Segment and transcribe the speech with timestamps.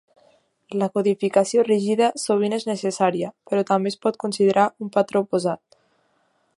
[0.83, 5.81] La codificació rígida sovint és necessària, però també es pot considerar un patró oposat.